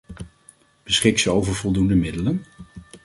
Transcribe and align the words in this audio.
Beschikt 0.83 1.19
ze 1.19 1.29
over 1.29 1.55
voldoende 1.55 1.95
middelen? 1.95 2.45